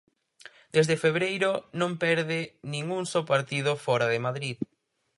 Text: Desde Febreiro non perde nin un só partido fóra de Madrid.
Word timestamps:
Desde 0.75 0.99
Febreiro 1.03 1.51
non 1.79 1.91
perde 2.03 2.39
nin 2.71 2.85
un 2.97 3.03
só 3.11 3.21
partido 3.31 3.71
fóra 3.85 4.07
de 4.13 4.23
Madrid. 4.27 4.57